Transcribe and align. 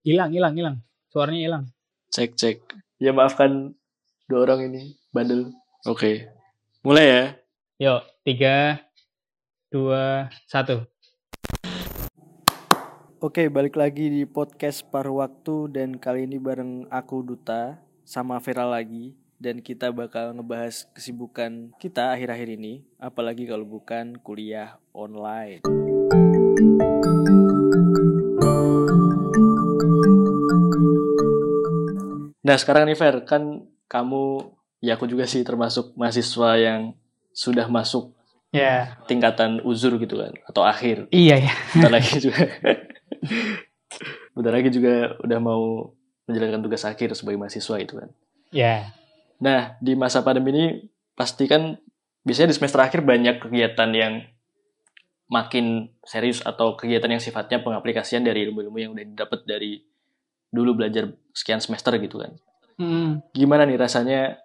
Hilang, 0.00 0.32
hilang, 0.32 0.56
hilang. 0.56 0.76
Suaranya 1.12 1.40
hilang. 1.44 1.64
Cek 2.08 2.32
cek. 2.32 2.56
Ya 2.96 3.12
maafkan 3.12 3.76
dua 4.32 4.48
orang 4.48 4.72
ini 4.72 4.96
bandel. 5.12 5.52
Oke. 5.84 6.24
Mulai 6.80 7.04
ya. 7.04 7.22
Yuk, 7.76 8.00
tiga, 8.24 8.80
dua, 9.68 10.32
satu. 10.48 10.88
Oke, 13.20 13.52
balik 13.52 13.76
lagi 13.76 14.08
di 14.08 14.24
podcast 14.24 14.88
Paruh 14.88 15.20
Waktu 15.20 15.68
dan 15.68 16.00
kali 16.00 16.24
ini 16.24 16.40
bareng 16.40 16.88
aku 16.88 17.20
Duta 17.20 17.76
sama 18.08 18.40
Vera 18.40 18.64
lagi 18.64 19.12
dan 19.36 19.60
kita 19.60 19.92
bakal 19.92 20.32
ngebahas 20.32 20.88
kesibukan 20.96 21.76
kita 21.76 22.16
akhir-akhir 22.16 22.56
ini, 22.56 22.88
apalagi 22.96 23.44
kalau 23.44 23.68
bukan 23.68 24.16
kuliah 24.24 24.80
online. 24.96 25.60
Nah 32.40 32.56
sekarang 32.56 32.88
nih 32.88 32.96
Fer, 32.96 33.24
kan 33.28 33.68
kamu, 33.86 34.54
ya 34.80 34.96
aku 34.96 35.04
juga 35.04 35.28
sih 35.28 35.44
termasuk 35.44 35.92
mahasiswa 35.98 36.56
yang 36.56 36.80
sudah 37.36 37.68
masuk 37.68 38.16
Ya. 38.50 38.98
tingkatan 39.06 39.62
uzur 39.62 39.94
gitu 40.02 40.18
kan, 40.18 40.34
atau 40.42 40.66
akhir. 40.66 41.06
Iya 41.14 41.38
ya. 41.46 41.52
Bentar 41.70 41.92
lagi 41.94 42.18
juga. 42.18 42.50
Bentar 44.34 44.52
lagi 44.58 44.68
juga 44.74 45.14
udah 45.22 45.38
mau 45.38 45.94
menjalankan 46.26 46.62
tugas 46.66 46.82
akhir 46.82 47.14
sebagai 47.14 47.38
mahasiswa 47.38 47.76
itu 47.78 47.94
kan. 47.94 48.10
Ya. 48.50 48.90
Nah, 49.38 49.78
di 49.78 49.94
masa 49.94 50.26
pandemi 50.26 50.50
ini 50.50 50.66
pasti 51.14 51.46
kan 51.46 51.78
biasanya 52.26 52.50
di 52.50 52.56
semester 52.58 52.82
akhir 52.82 53.06
banyak 53.06 53.38
kegiatan 53.38 53.90
yang 53.94 54.26
makin 55.30 55.94
serius 56.02 56.42
atau 56.42 56.74
kegiatan 56.74 57.06
yang 57.06 57.22
sifatnya 57.22 57.62
pengaplikasian 57.62 58.26
dari 58.26 58.50
ilmu-ilmu 58.50 58.78
yang 58.82 58.90
udah 58.98 59.06
didapat 59.06 59.46
dari 59.46 59.78
dulu 60.50 60.76
belajar 60.76 61.10
sekian 61.32 61.62
semester 61.62 61.94
gitu 61.98 62.20
kan. 62.20 62.34
Hmm. 62.76 63.22
Gimana 63.32 63.64
nih 63.64 63.78
rasanya 63.78 64.38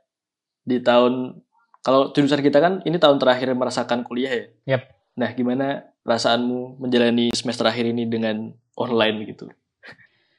di 0.61 0.81
tahun 0.81 1.41
kalau 1.81 2.09
jurusan 2.11 2.41
kita 2.41 2.57
kan 2.57 2.81
ini 2.81 2.97
tahun 2.97 3.21
terakhir 3.21 3.53
merasakan 3.53 4.01
kuliah 4.01 4.33
ya. 4.33 4.45
Yap. 4.77 4.83
Nah, 5.15 5.29
gimana 5.31 5.85
perasaanmu 6.01 6.81
menjalani 6.81 7.29
semester 7.31 7.65
akhir 7.65 7.85
ini 7.87 8.05
dengan 8.05 8.51
online 8.75 9.17
gitu? 9.29 9.47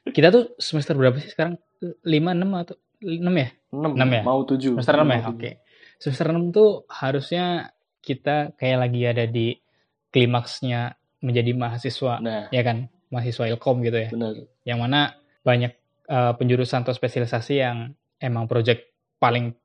Kita 0.07 0.31
tuh 0.31 0.55
semester 0.55 0.95
berapa 0.95 1.17
sih 1.19 1.31
sekarang? 1.31 1.59
Lima, 2.03 2.31
enam 2.31 2.51
atau 2.55 2.75
enam 3.03 3.33
ya? 3.35 3.49
6, 3.73 3.95
Enam 3.99 4.09
ya? 4.09 4.21
mau 4.23 4.41
7. 4.43 4.75
Semester 4.79 4.95
enam 4.95 5.09
ya? 5.11 5.21
Oke. 5.27 5.51
Semester 5.99 6.25
enam 6.31 6.51
tuh 6.51 6.87
harusnya 6.87 7.73
kita 7.99 8.55
kayak 8.55 8.77
lagi 8.79 9.01
ada 9.03 9.25
di 9.27 9.57
klimaksnya 10.13 10.95
menjadi 11.19 11.51
mahasiswa, 11.57 12.21
Nah, 12.23 12.47
ya 12.53 12.61
kan? 12.63 12.87
Mahasiswa 13.09 13.47
Ilkom 13.51 13.83
gitu 13.83 13.97
ya. 13.97 14.09
benar. 14.13 14.35
Yang 14.63 14.79
mana 14.79 14.99
banyak 15.47 15.71
eh, 16.11 16.33
penjurusan 16.35 16.83
atau 16.83 16.91
spesialisasi 16.91 17.53
yang 17.63 17.95
emang 18.19 18.51
project 18.51 18.91
paling 19.23 19.55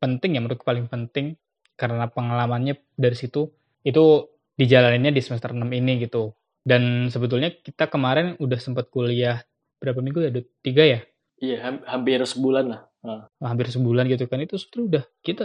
penting 0.00 0.36
ya 0.36 0.40
menurutku 0.40 0.64
paling 0.64 0.88
penting 0.88 1.36
karena 1.76 2.08
pengalamannya 2.08 2.80
dari 2.96 3.16
situ 3.16 3.52
itu 3.84 4.32
dijalaninnya 4.56 5.12
di 5.12 5.20
semester 5.20 5.52
6 5.52 5.68
ini 5.68 6.00
gitu. 6.00 6.32
Dan 6.66 7.12
sebetulnya 7.12 7.52
kita 7.52 7.86
kemarin 7.86 8.34
udah 8.40 8.58
sempat 8.58 8.88
kuliah 8.88 9.44
berapa 9.78 10.00
minggu 10.00 10.24
ya? 10.24 10.30
Tiga 10.64 10.82
ya? 10.82 11.00
Iya, 11.36 11.56
ham- 11.62 11.84
hampir 11.84 12.18
sebulan 12.24 12.64
lah. 12.66 12.80
Nah, 13.06 13.30
hampir 13.38 13.70
sebulan 13.70 14.10
gitu 14.10 14.26
kan 14.26 14.42
itu 14.42 14.58
sebetulnya 14.58 14.86
udah 14.90 15.04
kita 15.22 15.44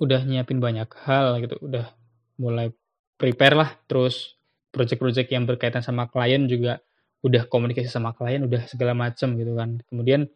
udah 0.00 0.20
nyiapin 0.24 0.58
banyak 0.62 0.88
hal 1.04 1.36
gitu 1.44 1.60
udah 1.60 1.92
mulai 2.40 2.72
prepare 3.20 3.54
lah 3.54 3.70
terus 3.84 4.40
project-project 4.72 5.28
yang 5.28 5.44
berkaitan 5.44 5.84
sama 5.84 6.08
klien 6.08 6.48
juga 6.48 6.80
udah 7.22 7.46
komunikasi 7.46 7.86
sama 7.86 8.12
klien 8.14 8.42
udah 8.42 8.66
segala 8.66 8.92
macam 8.92 9.38
gitu 9.38 9.52
kan 9.54 9.78
kemudian 9.86 10.26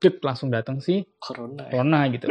klik 0.00 0.22
langsung 0.22 0.48
datang 0.48 0.78
sih 0.78 1.04
corona. 1.18 1.66
ya. 1.66 1.70
corona 1.74 2.00
gitu 2.10 2.26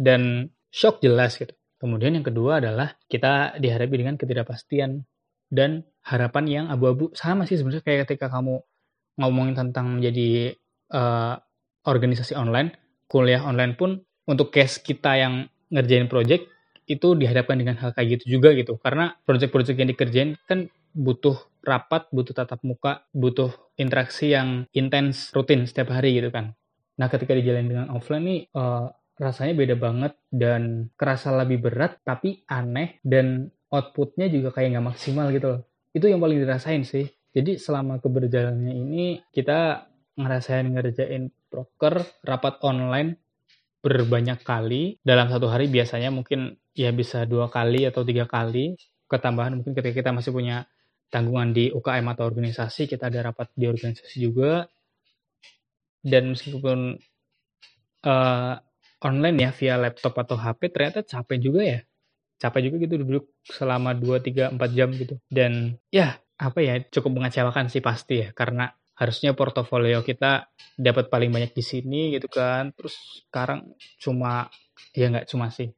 dan 0.00 0.48
shock 0.72 1.04
jelas 1.04 1.36
gitu 1.36 1.52
kemudian 1.78 2.16
yang 2.16 2.26
kedua 2.26 2.58
adalah 2.64 2.96
kita 3.06 3.60
dihadapi 3.60 3.94
dengan 3.94 4.16
ketidakpastian 4.16 5.04
dan 5.52 5.84
harapan 6.02 6.44
yang 6.48 6.64
abu-abu 6.72 7.12
sama 7.12 7.44
sih 7.44 7.60
sebenarnya 7.60 7.84
kayak 7.84 8.00
ketika 8.08 8.32
kamu 8.32 8.64
ngomongin 9.20 9.54
tentang 9.54 10.00
menjadi 10.00 10.56
eh, 10.90 11.34
organisasi 11.84 12.34
online 12.34 12.74
kuliah 13.06 13.44
online 13.44 13.76
pun 13.76 14.00
untuk 14.24 14.50
case 14.50 14.80
kita 14.80 15.20
yang 15.20 15.46
ngerjain 15.68 16.08
project 16.08 16.48
itu 16.84 17.16
dihadapkan 17.16 17.56
dengan 17.56 17.80
hal 17.80 17.96
kayak 17.96 18.20
gitu 18.20 18.40
juga 18.40 18.52
gitu 18.52 18.76
karena 18.76 19.16
project-project 19.24 19.76
yang 19.80 19.88
dikerjain 19.88 20.30
kan 20.44 20.68
butuh 20.94 21.36
rapat, 21.66 22.06
butuh 22.14 22.32
tatap 22.32 22.62
muka, 22.62 23.04
butuh 23.10 23.50
interaksi 23.74 24.30
yang 24.30 24.70
intens 24.70 25.34
rutin 25.34 25.66
setiap 25.66 25.90
hari 25.90 26.16
gitu 26.16 26.30
kan. 26.30 26.54
Nah 26.96 27.10
ketika 27.10 27.34
dijalani 27.34 27.68
dengan 27.68 27.88
offline 27.90 28.24
nih 28.24 28.40
eh, 28.54 28.86
rasanya 29.18 29.54
beda 29.54 29.76
banget 29.78 30.12
dan 30.30 30.90
kerasa 30.94 31.34
lebih 31.34 31.66
berat 31.70 32.02
tapi 32.06 32.42
aneh 32.46 33.02
dan 33.02 33.50
outputnya 33.70 34.30
juga 34.30 34.54
kayak 34.54 34.78
nggak 34.78 34.86
maksimal 34.94 35.26
gitu 35.34 35.46
loh. 35.58 35.60
Itu 35.90 36.06
yang 36.06 36.22
paling 36.22 36.38
dirasain 36.38 36.86
sih. 36.86 37.06
Jadi 37.34 37.58
selama 37.58 37.98
keberjalanannya 37.98 38.74
ini 38.74 39.06
kita 39.34 39.90
ngerasain 40.14 40.70
ngerjain 40.70 41.34
proker 41.50 42.06
rapat 42.22 42.62
online 42.62 43.18
berbanyak 43.82 44.40
kali 44.46 45.02
dalam 45.02 45.26
satu 45.26 45.50
hari 45.50 45.66
biasanya 45.66 46.14
mungkin 46.14 46.54
ya 46.72 46.94
bisa 46.94 47.26
dua 47.26 47.50
kali 47.50 47.84
atau 47.84 48.06
tiga 48.06 48.24
kali 48.24 48.78
ketambahan 49.10 49.60
mungkin 49.60 49.76
ketika 49.76 49.94
kita 50.00 50.10
masih 50.14 50.30
punya 50.32 50.64
tanggungan 51.12 51.54
di 51.54 51.70
UKM 51.70 52.06
atau 52.10 52.24
organisasi 52.26 52.90
kita 52.90 53.08
ada 53.08 53.30
rapat 53.30 53.52
di 53.54 53.66
organisasi 53.70 54.16
juga. 54.18 54.66
Dan 56.04 56.36
meskipun 56.36 57.00
eh, 58.04 58.54
online 59.04 59.36
ya 59.40 59.50
via 59.52 59.76
laptop 59.80 60.14
atau 60.20 60.36
HP 60.36 60.72
ternyata 60.72 61.00
capek 61.04 61.38
juga 61.40 61.60
ya. 61.64 61.80
Capek 62.40 62.60
juga 62.68 62.76
gitu 62.84 62.94
duduk 63.04 63.24
selama 63.46 63.96
2, 63.96 64.20
3, 64.20 64.56
4 64.56 64.76
jam 64.76 64.88
gitu. 64.96 65.16
Dan 65.28 65.76
ya 65.88 66.18
apa 66.34 66.58
ya 66.60 66.82
cukup 66.90 67.20
mengecewakan 67.20 67.68
sih 67.72 67.80
pasti 67.84 68.24
ya. 68.24 68.28
Karena 68.32 68.68
harusnya 68.94 69.34
portofolio 69.34 70.06
kita 70.06 70.54
dapat 70.78 71.10
paling 71.10 71.30
banyak 71.30 71.52
di 71.56 71.64
sini 71.64 72.00
gitu 72.16 72.28
kan. 72.28 72.72
Terus 72.76 73.24
sekarang 73.28 73.76
cuma 74.00 74.48
ya 74.96 75.08
nggak 75.12 75.28
cuma 75.30 75.48
sih. 75.52 75.72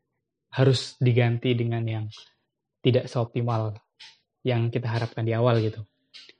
Harus 0.54 0.96
diganti 1.02 1.52
dengan 1.52 1.84
yang 1.84 2.06
tidak 2.80 3.10
seoptimal 3.10 3.74
yang 4.46 4.70
kita 4.70 4.86
harapkan 4.86 5.26
di 5.26 5.34
awal 5.34 5.58
gitu 5.58 5.82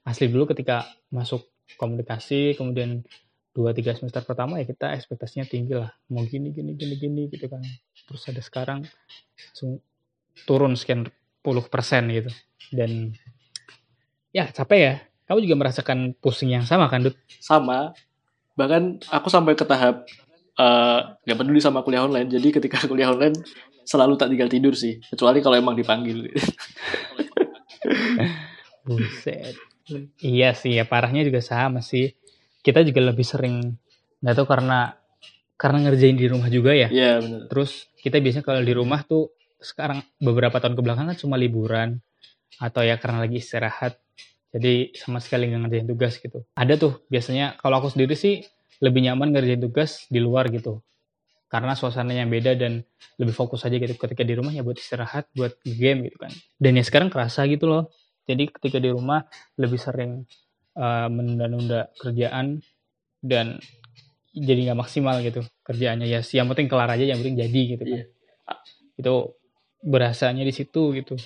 asli 0.07 0.31
dulu 0.31 0.55
ketika 0.55 0.87
masuk 1.11 1.43
komunikasi 1.75 2.55
kemudian 2.55 3.03
dua 3.51 3.75
tiga 3.75 3.91
semester 3.91 4.23
pertama 4.23 4.63
ya 4.63 4.65
kita 4.69 4.95
ekspektasinya 4.95 5.43
tinggi 5.43 5.75
lah 5.75 5.91
mau 6.07 6.23
gini 6.23 6.55
gini 6.55 6.79
gini 6.79 6.95
gini 6.95 7.21
gitu 7.27 7.51
kan 7.51 7.59
terus 8.07 8.23
ada 8.31 8.39
sekarang 8.39 8.87
turun 10.47 10.79
sekian 10.79 11.11
puluh 11.43 11.67
persen 11.67 12.07
gitu 12.07 12.31
dan 12.71 13.11
ya 14.31 14.47
capek 14.47 14.79
ya 14.79 14.95
kamu 15.27 15.43
juga 15.43 15.55
merasakan 15.59 16.15
pusing 16.23 16.55
yang 16.55 16.63
sama 16.63 16.87
kan 16.87 17.03
Dut? 17.03 17.19
Sama. 17.43 17.91
Bahkan 18.55 19.11
aku 19.11 19.27
sampai 19.27 19.59
ke 19.59 19.67
tahap 19.67 20.07
eh, 20.55 20.99
nggak 21.27 21.37
peduli 21.37 21.59
sama 21.59 21.83
kuliah 21.83 22.07
online. 22.07 22.31
Jadi 22.31 22.55
ketika 22.55 22.79
kuliah 22.89 23.11
online 23.11 23.35
selalu 23.83 24.15
tak 24.15 24.31
tinggal 24.31 24.47
tidur 24.47 24.73
sih. 24.73 25.03
Kecuali 25.03 25.43
kalau 25.43 25.59
emang 25.59 25.75
dipanggil. 25.75 26.31
Buset. 28.87 29.55
Iya 30.19 30.51
sih 30.51 30.75
ya 30.75 30.83
parahnya 30.83 31.23
juga 31.23 31.39
sama 31.39 31.79
sih. 31.79 32.11
Kita 32.63 32.83
juga 32.83 32.99
lebih 33.11 33.23
sering 33.23 33.75
nggak 34.19 34.35
tahu 34.35 34.47
karena 34.47 34.97
karena 35.57 35.77
ngerjain 35.87 36.17
di 36.19 36.27
rumah 36.29 36.51
juga 36.51 36.75
ya. 36.75 36.87
Iya 36.91 37.11
benar. 37.23 37.41
Terus 37.49 37.87
kita 37.99 38.19
biasanya 38.21 38.45
kalau 38.45 38.61
di 38.61 38.73
rumah 38.75 39.01
tuh 39.03 39.31
sekarang 39.57 40.05
beberapa 40.21 40.61
tahun 40.61 40.77
kebelakangan 40.77 41.17
cuma 41.17 41.35
liburan 41.39 41.97
atau 42.61 42.85
ya 42.85 42.99
karena 43.01 43.25
lagi 43.25 43.41
istirahat. 43.41 43.97
Jadi 44.53 44.95
sama 44.95 45.19
sekali 45.19 45.49
nggak 45.51 45.61
ngerjain 45.67 45.87
tugas 45.87 46.13
gitu. 46.21 46.45
Ada 46.55 46.79
tuh 46.79 47.03
biasanya 47.11 47.59
kalau 47.59 47.83
aku 47.83 47.91
sendiri 47.91 48.15
sih 48.15 48.45
lebih 48.79 49.09
nyaman 49.09 49.33
ngerjain 49.33 49.61
tugas 49.61 50.05
di 50.07 50.21
luar 50.21 50.47
gitu. 50.53 50.79
Karena 51.47 51.73
suasananya 51.79 52.27
beda 52.27 52.59
dan 52.59 52.83
lebih 53.15 53.31
fokus 53.31 53.63
aja 53.63 53.79
gitu 53.79 53.95
ketika 53.95 54.23
di 54.27 54.35
rumah 54.35 54.51
ya 54.51 54.61
buat 54.67 54.75
istirahat, 54.75 55.31
buat 55.31 55.55
game 55.63 56.11
gitu 56.11 56.19
kan. 56.19 56.31
Dan 56.59 56.75
ya 56.75 56.83
sekarang 56.83 57.07
kerasa 57.07 57.47
gitu 57.47 57.71
loh. 57.71 57.91
Jadi 58.27 58.51
ketika 58.51 58.83
di 58.83 58.91
rumah 58.91 59.23
lebih 59.55 59.79
sering 59.79 60.27
uh, 60.75 61.07
menunda-nunda 61.07 61.89
kerjaan 61.97 62.59
dan 63.23 63.57
jadi 64.37 64.69
nggak 64.71 64.79
maksimal 64.79 65.17
gitu 65.25 65.41
kerjaannya 65.65 66.05
ya 66.05 66.21
yang 66.21 66.47
penting 66.53 66.69
kelar 66.69 66.89
aja 66.93 67.09
yang 67.09 67.17
penting 67.17 67.37
jadi 67.41 67.61
gitu 67.75 67.83
kan 67.83 67.97
Iya. 67.97 68.03
itu 68.97 69.13
berasanya 69.81 70.45
di 70.45 70.53
situ 70.53 70.93
gitu 70.93 71.17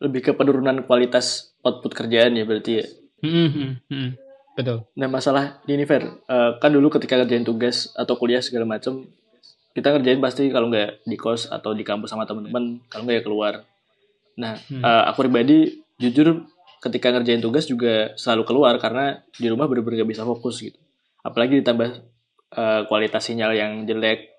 Lebih 0.00 0.20
ke 0.24 0.32
penurunan 0.32 0.80
kualitas 0.88 1.52
output 1.60 1.92
kerjaan 1.92 2.32
ya 2.32 2.48
berarti 2.48 2.72
ya. 2.80 2.86
Hmm, 3.20 3.48
hmm, 3.52 3.72
hmm. 3.92 4.10
betul 4.56 4.88
Nah 4.96 5.08
masalah 5.12 5.60
ini 5.68 5.84
Fer, 5.84 6.24
Eh, 6.24 6.50
kan 6.56 6.72
dulu 6.72 6.88
ketika 6.88 7.20
ngerjain 7.20 7.44
tugas 7.44 7.92
atau 7.92 8.16
kuliah 8.16 8.40
segala 8.40 8.64
macam, 8.64 9.04
kita 9.70 9.94
ngerjain 9.94 10.18
pasti 10.18 10.50
kalau 10.50 10.66
nggak 10.68 11.06
di 11.06 11.16
kos 11.16 11.46
atau 11.46 11.70
di 11.72 11.86
kampus 11.86 12.10
sama 12.10 12.26
teman-teman, 12.26 12.82
kalau 12.90 13.06
nggak 13.06 13.16
ya 13.18 13.24
keluar. 13.24 13.54
Nah, 14.36 14.56
Hmm. 14.66 14.82
eh, 14.82 15.04
aku 15.10 15.26
pribadi 15.26 15.78
jujur 15.96 16.42
ketika 16.80 17.12
ngerjain 17.12 17.44
tugas 17.44 17.68
juga 17.68 18.16
selalu 18.16 18.42
keluar 18.48 18.74
karena 18.80 19.20
di 19.36 19.52
rumah 19.52 19.68
bener-bener 19.68 20.00
gak 20.00 20.10
bisa 20.16 20.24
fokus 20.24 20.64
gitu. 20.64 20.80
apalagi 21.20 21.60
ditambah 21.60 22.00
uh, 22.56 22.88
kualitas 22.88 23.20
sinyal 23.28 23.52
yang 23.52 23.84
jelek 23.84 24.32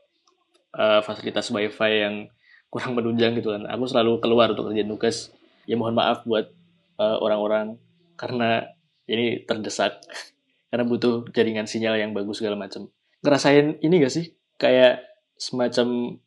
uh, 0.74 1.06
fasilitas 1.06 1.54
wifi 1.54 2.02
yang 2.02 2.26
kurang 2.74 2.98
menunjang 2.98 3.38
gitu 3.38 3.54
kan 3.54 3.70
aku 3.70 3.86
selalu 3.86 4.18
keluar 4.18 4.50
untuk 4.50 4.74
kerjaan 4.74 4.90
tugas 4.90 5.30
ya 5.70 5.78
mohon 5.78 5.94
maaf 5.94 6.26
buat 6.26 6.50
uh, 6.98 7.22
orang-orang 7.22 7.78
karena 8.18 8.66
ini 9.06 9.46
terdesak 9.46 10.02
karena 10.74 10.82
butuh 10.90 11.30
jaringan 11.30 11.70
sinyal 11.70 11.94
yang 11.94 12.18
bagus 12.18 12.42
segala 12.42 12.58
macam 12.58 12.90
ngerasain 13.22 13.78
ini 13.86 14.02
gak 14.02 14.14
sih 14.18 14.34
kayak 14.58 15.11
semacam 15.42 16.22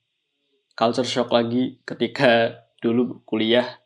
culture 0.75 1.07
shock 1.07 1.31
lagi 1.31 1.79
ketika 1.87 2.59
dulu 2.83 3.23
kuliah 3.23 3.79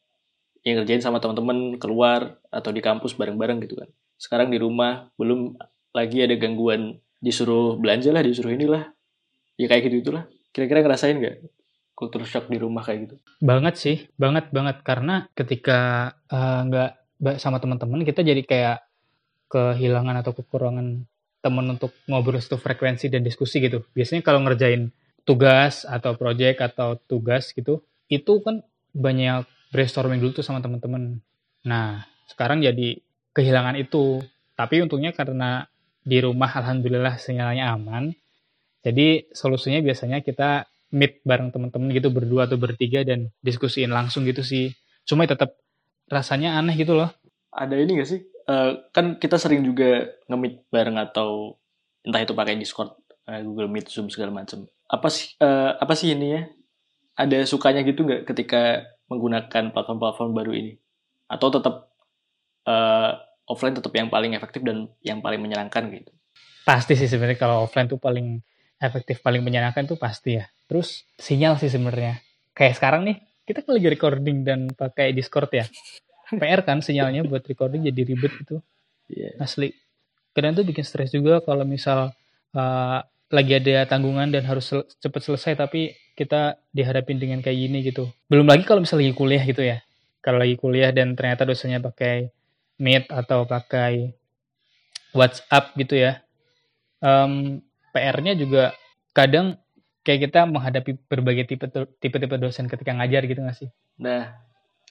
yang 0.65 0.81
ngerjain 0.81 1.05
sama 1.05 1.21
teman-teman 1.21 1.77
keluar 1.77 2.41
atau 2.49 2.73
di 2.73 2.81
kampus 2.81 3.13
bareng-bareng 3.13 3.61
gitu 3.69 3.77
kan. 3.77 3.93
Sekarang 4.17 4.49
di 4.49 4.57
rumah 4.57 5.13
belum 5.21 5.61
lagi 5.93 6.25
ada 6.25 6.33
gangguan 6.41 6.97
disuruh 7.21 7.77
belanja 7.77 8.09
lah 8.09 8.25
disuruh 8.25 8.57
inilah. 8.57 8.89
Ya 9.61 9.69
kayak 9.69 9.93
gitu 9.93 10.09
itulah. 10.09 10.25
Kira-kira 10.51 10.81
ngerasain 10.81 11.21
nggak 11.21 11.37
kultur 11.93 12.25
shock 12.25 12.49
di 12.49 12.57
rumah 12.57 12.81
kayak 12.81 12.99
gitu? 13.07 13.15
Banget 13.45 13.75
sih 13.77 13.97
banget 14.17 14.49
banget. 14.49 14.81
Karena 14.81 15.29
ketika 15.37 16.11
uh, 16.33 16.61
nggak 16.65 17.37
sama 17.37 17.61
teman-teman 17.61 18.03
kita 18.03 18.25
jadi 18.25 18.43
kayak 18.43 18.79
kehilangan 19.53 20.25
atau 20.25 20.33
kekurangan 20.33 21.05
teman 21.39 21.67
untuk 21.71 21.95
ngobrol 22.11 22.41
satu 22.43 22.59
frekuensi 22.59 23.13
dan 23.13 23.23
diskusi 23.23 23.63
gitu. 23.63 23.85
Biasanya 23.95 24.25
kalau 24.27 24.43
ngerjain 24.43 24.91
tugas 25.29 25.85
atau 25.85 26.17
project 26.17 26.65
atau 26.65 26.97
tugas 26.97 27.53
gitu 27.53 27.85
itu 28.09 28.41
kan 28.41 28.65
banyak 28.97 29.45
brainstorming 29.69 30.25
dulu 30.25 30.41
tuh 30.41 30.47
sama 30.47 30.65
teman-teman 30.65 31.21
nah 31.69 32.09
sekarang 32.33 32.65
jadi 32.65 33.05
kehilangan 33.37 33.77
itu 33.77 34.25
tapi 34.57 34.81
untungnya 34.81 35.13
karena 35.13 35.69
di 36.01 36.25
rumah 36.25 36.49
alhamdulillah 36.49 37.21
sinyalnya 37.21 37.77
aman 37.77 38.17
jadi 38.81 39.29
solusinya 39.37 39.85
biasanya 39.85 40.25
kita 40.25 40.65
meet 40.89 41.21
bareng 41.25 41.53
teman-teman 41.53 41.93
gitu 41.93 42.09
berdua 42.09 42.49
atau 42.49 42.57
bertiga 42.57 43.05
dan 43.05 43.29
diskusiin 43.45 43.93
langsung 43.93 44.25
gitu 44.25 44.41
sih. 44.41 44.73
Cuma 45.05 45.29
tetap 45.29 45.57
rasanya 46.09 46.57
aneh 46.57 46.77
gitu 46.81 46.97
loh. 46.97 47.13
Ada 47.53 47.77
ini 47.77 48.01
gak 48.01 48.09
sih? 48.09 48.21
Uh, 48.49 48.81
kan 48.97 49.21
kita 49.21 49.37
sering 49.37 49.61
juga 49.61 50.09
nge-meet 50.25 50.65
bareng 50.73 50.97
atau 50.97 51.61
entah 52.01 52.25
itu 52.25 52.33
pakai 52.33 52.57
Discord, 52.57 52.97
uh, 53.29 53.41
Google 53.45 53.69
Meet, 53.69 53.93
Zoom 53.93 54.09
segala 54.09 54.33
macam. 54.33 54.65
Apa 54.88 55.08
sih 55.12 55.37
uh, 55.40 55.76
apa 55.76 55.93
sih 55.93 56.17
ini 56.17 56.26
ya? 56.35 56.43
Ada 57.19 57.44
sukanya 57.44 57.85
gitu 57.85 58.06
nggak 58.06 58.25
ketika 58.29 58.88
menggunakan 59.12 59.70
platform-platform 59.73 60.31
baru 60.32 60.52
ini? 60.56 60.73
Atau 61.29 61.52
tetap 61.52 61.93
uh, 62.64 63.12
offline 63.49 63.76
tetap 63.76 63.93
yang 63.96 64.08
paling 64.08 64.32
efektif 64.37 64.64
dan 64.64 64.88
yang 65.05 65.20
paling 65.20 65.40
menyenangkan 65.40 65.88
gitu? 65.93 66.12
Pasti 66.64 66.96
sih 66.96 67.08
sebenarnya 67.08 67.40
kalau 67.40 67.64
offline 67.64 67.88
tuh 67.88 68.00
paling 68.00 68.40
efektif 68.79 69.20
paling 69.20 69.43
menyenangkan 69.43 69.88
tuh 69.88 69.99
pasti 69.99 70.38
ya. 70.38 70.46
Terus 70.69 71.08
sinyal 71.17 71.56
sih 71.56 71.73
sebenarnya. 71.73 72.20
Kayak 72.52 72.76
sekarang 72.79 73.02
nih, 73.08 73.17
kita 73.49 73.64
kan 73.64 73.73
lagi 73.81 73.88
recording 73.88 74.37
dan 74.44 74.69
pakai 74.70 75.17
Discord 75.17 75.50
ya. 75.50 75.67
PR 76.29 76.61
kan 76.61 76.84
sinyalnya 76.84 77.25
buat 77.25 77.41
recording 77.49 77.88
jadi 77.88 78.05
ribet 78.05 78.32
gitu. 78.44 78.61
Yeah. 79.08 79.41
Asli. 79.41 79.73
Kadang 80.37 80.61
tuh 80.61 80.69
bikin 80.69 80.84
stres 80.84 81.11
juga 81.11 81.41
kalau 81.41 81.64
misal 81.64 82.12
uh, 82.52 83.00
lagi 83.29 83.61
ada 83.61 83.85
tanggungan 83.85 84.33
dan 84.33 84.49
harus 84.49 84.73
sel 84.73 84.89
cepet 84.89 85.21
selesai 85.21 85.53
tapi 85.61 85.93
kita 86.17 86.57
dihadapin 86.73 87.21
dengan 87.21 87.45
kayak 87.45 87.59
gini 87.61 87.85
gitu. 87.85 88.09
Belum 88.27 88.49
lagi 88.49 88.65
kalau 88.65 88.83
misal 88.83 88.99
lagi 88.99 89.13
kuliah 89.13 89.45
gitu 89.45 89.61
ya. 89.61 89.85
Kalau 90.25 90.41
lagi 90.41 90.57
kuliah 90.57 90.91
dan 90.91 91.15
ternyata 91.15 91.45
dosanya 91.45 91.79
pakai 91.79 92.33
Meet 92.79 93.11
atau 93.11 93.43
pakai 93.43 94.15
WhatsApp 95.13 95.75
gitu 95.77 95.99
ya. 95.99 96.23
Um, 97.03 97.59
PR-nya 97.91 98.39
juga 98.39 98.71
kadang 99.11 99.59
kayak 100.07 100.31
kita 100.31 100.47
menghadapi 100.47 100.95
berbagai 101.11 101.51
tipe 101.51 101.67
tipe-tipe 101.99 102.39
dosen 102.39 102.71
ketika 102.71 102.95
ngajar 102.95 103.27
gitu 103.27 103.43
gak 103.43 103.59
sih? 103.59 103.67
Nah, 103.99 104.31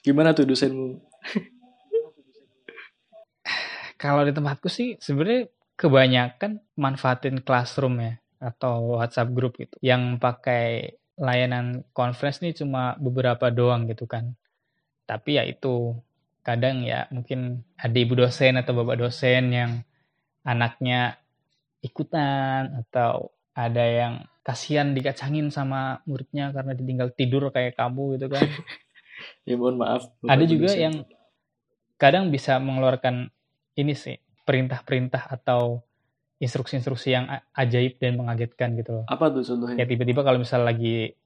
gimana 0.03 0.35
tuh 0.35 0.43
dosenmu? 0.43 0.99
Kalau 4.03 4.27
di 4.27 4.35
tempatku 4.35 4.67
sih 4.67 4.99
sebenarnya 4.99 5.47
kebanyakan 5.79 6.59
manfaatin 6.75 7.39
classroom 7.39 8.03
ya 8.03 8.19
atau 8.37 8.97
WhatsApp 8.97 9.33
group 9.33 9.57
gitu. 9.57 9.75
Yang 9.81 10.21
pakai 10.21 10.97
layanan 11.17 11.81
conference 11.91 12.39
nih 12.45 12.53
cuma 12.53 12.93
beberapa 13.01 13.49
doang 13.49 13.89
gitu 13.89 14.05
kan. 14.05 14.37
Tapi 15.09 15.41
ya 15.41 15.43
itu 15.45 15.97
kadang 16.45 16.85
ya 16.85 17.09
mungkin 17.11 17.65
ada 17.75 17.97
ibu 17.97 18.15
dosen 18.15 18.55
atau 18.55 18.71
bapak 18.71 19.03
dosen 19.03 19.51
yang 19.51 19.71
anaknya 20.47 21.19
ikutan 21.83 22.85
atau 22.87 23.35
ada 23.51 23.83
yang 23.83 24.13
kasihan 24.45 24.95
dikacangin 24.95 25.51
sama 25.51 25.99
muridnya 26.07 26.55
karena 26.55 26.71
ditinggal 26.71 27.11
tidur 27.11 27.51
kayak 27.51 27.75
kamu 27.75 28.15
gitu 28.15 28.27
kan. 28.31 28.47
ya 29.49 29.55
mohon 29.59 29.75
maaf. 29.81 30.07
Ada 30.23 30.45
juga 30.47 30.71
yang 30.71 31.03
kadang 31.97 32.29
bisa 32.29 32.61
mengeluarkan 32.61 33.33
ini 33.75 33.93
sih 33.97 34.15
perintah-perintah 34.45 35.27
atau 35.27 35.83
instruksi-instruksi 36.37 37.09
yang 37.13 37.25
ajaib 37.57 37.97
dan 37.97 38.17
mengagetkan 38.17 38.77
gitu 38.77 39.01
loh. 39.01 39.05
Apa 39.09 39.33
tuh 39.33 39.41
contohnya? 39.41 39.81
Ya 39.81 39.85
tiba-tiba 39.89 40.21
kalau 40.21 40.37
misal 40.41 40.61
lagi 40.61 41.17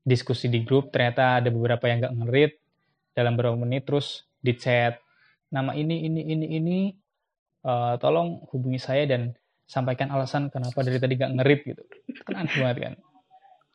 diskusi 0.00 0.48
di 0.48 0.64
grup 0.64 0.88
ternyata 0.88 1.44
ada 1.44 1.52
beberapa 1.52 1.84
yang 1.84 2.00
nggak 2.00 2.14
ngerit 2.24 2.52
dalam 3.12 3.36
beberapa 3.36 3.60
menit 3.60 3.84
terus 3.84 4.24
di 4.40 4.56
chat 4.56 4.96
nama 5.52 5.76
ini 5.76 6.08
ini 6.08 6.20
ini 6.24 6.46
ini 6.56 6.78
uh, 7.64 8.00
tolong 8.00 8.40
hubungi 8.52 8.80
saya 8.80 9.04
dan 9.08 9.36
sampaikan 9.68 10.08
alasan 10.08 10.48
kenapa 10.48 10.80
dari 10.80 10.96
tadi 10.96 11.12
gak 11.20 11.32
ngerit 11.36 11.60
gitu. 11.68 11.82
Kan 12.24 12.40
aneh 12.40 12.56
banget 12.56 12.76
kan. 12.80 12.94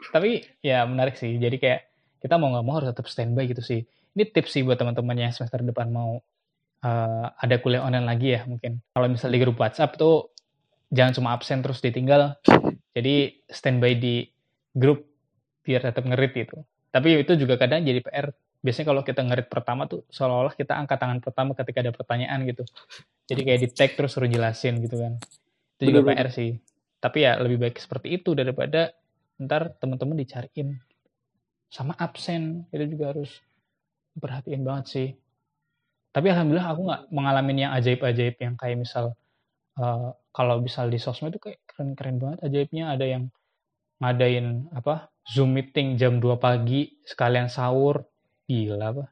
Tapi 0.09 0.41
ya 0.65 0.85
menarik 0.89 1.17
sih. 1.21 1.37
Jadi 1.37 1.61
kayak 1.61 1.81
kita 2.17 2.41
mau 2.41 2.49
nggak 2.49 2.65
mau 2.65 2.81
harus 2.81 2.89
tetap 2.89 3.05
standby 3.05 3.45
gitu 3.45 3.61
sih. 3.61 3.85
Ini 4.17 4.23
tips 4.29 4.57
sih 4.57 4.61
buat 4.65 4.77
teman-teman 4.81 5.17
yang 5.17 5.33
semester 5.33 5.61
depan 5.61 5.93
mau 5.93 6.21
uh, 6.81 7.25
ada 7.37 7.55
kuliah 7.61 7.85
online 7.85 8.09
lagi 8.09 8.33
ya 8.33 8.41
mungkin. 8.49 8.81
Kalau 8.93 9.05
misal 9.05 9.29
di 9.29 9.37
grup 9.37 9.57
WhatsApp 9.61 9.97
tuh 9.97 10.32
jangan 10.93 11.13
cuma 11.17 11.29
absen 11.33 11.65
terus 11.65 11.81
ditinggal. 11.81 12.37
Jadi 12.93 13.41
standby 13.49 13.97
di 13.97 14.29
grup 14.77 15.09
biar 15.65 15.81
tetap 15.81 16.05
ngerit 16.05 16.31
gitu. 16.37 16.61
Tapi 16.93 17.25
itu 17.25 17.33
juga 17.33 17.57
kadang 17.57 17.81
jadi 17.81 18.05
PR 18.05 18.29
biasanya 18.63 18.87
kalau 18.93 19.01
kita 19.03 19.21
ngerit 19.25 19.47
pertama 19.51 19.89
tuh 19.89 20.05
seolah-olah 20.13 20.55
kita 20.55 20.77
angkat 20.77 21.01
tangan 21.01 21.19
pertama 21.19 21.51
ketika 21.57 21.81
ada 21.81 21.91
pertanyaan 21.91 22.45
gitu. 22.45 22.63
Jadi 23.25 23.41
kayak 23.41 23.59
di 23.59 23.67
tag 23.73 23.91
terus 23.97 24.13
suruh 24.13 24.29
jelasin 24.29 24.77
gitu 24.79 25.01
kan. 25.01 25.17
Itu 25.81 25.89
juga 25.89 26.13
PR 26.13 26.29
sih. 26.29 26.61
Tapi 27.01 27.17
ya 27.25 27.35
lebih 27.41 27.57
baik 27.59 27.81
seperti 27.81 28.21
itu 28.21 28.37
daripada 28.37 28.93
ntar 29.41 29.73
teman-teman 29.81 30.15
dicariin. 30.15 30.77
Sama 31.73 31.97
absen 31.97 32.69
itu 32.69 32.85
juga 32.93 33.17
harus 33.17 33.41
perhatiin 34.13 34.61
banget 34.61 34.85
sih. 34.87 35.09
Tapi 36.13 36.29
alhamdulillah 36.29 36.69
aku 36.69 36.81
nggak 36.85 37.03
mengalami 37.09 37.65
yang 37.65 37.73
ajaib-ajaib 37.73 38.37
yang 38.37 38.53
kayak 38.53 38.77
misal 38.77 39.17
uh, 39.79 40.13
kalau 40.33 40.61
misal 40.61 40.89
di 40.89 40.97
sosmed 40.97 41.33
itu 41.33 41.49
kayak 41.49 41.61
keren-keren 41.69 42.17
banget 42.17 42.39
ajaibnya 42.45 42.93
ada 42.93 43.05
yang 43.05 43.29
ngadain 44.01 44.67
apa 44.73 45.13
zoom 45.23 45.55
meeting 45.55 45.95
jam 45.95 46.19
2 46.19 46.35
pagi 46.37 46.99
sekalian 47.07 47.47
sahur. 47.47 48.03
Gila 48.43 48.91
apa 48.91 49.05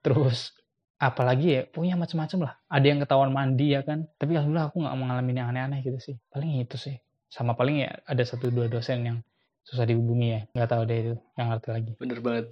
terus 0.00 0.56
apalagi 1.00 1.46
ya 1.56 1.62
punya 1.64 1.96
macam-macam 1.96 2.38
lah. 2.50 2.54
Ada 2.68 2.86
yang 2.92 2.98
ketahuan 3.00 3.32
mandi 3.32 3.72
ya 3.72 3.80
kan. 3.80 4.04
Tapi 4.20 4.36
alhamdulillah 4.36 4.68
aku 4.68 4.84
nggak 4.84 4.96
mengalami 5.00 5.30
yang 5.32 5.48
aneh-aneh 5.48 5.80
gitu 5.80 5.98
sih. 6.00 6.16
Paling 6.28 6.60
itu 6.60 6.76
sih. 6.76 6.96
Sama 7.32 7.56
paling 7.56 7.88
ya 7.88 7.90
ada 8.04 8.22
satu 8.26 8.52
dua 8.52 8.68
dosen 8.68 8.98
yang 9.06 9.18
susah 9.64 9.88
dihubungi 9.88 10.28
ya. 10.28 10.40
Nggak 10.52 10.68
tahu 10.68 10.82
deh 10.84 10.98
itu 11.00 11.14
yang 11.40 11.46
ngerti 11.52 11.68
lagi. 11.72 11.92
Bener 11.96 12.18
banget. 12.20 12.46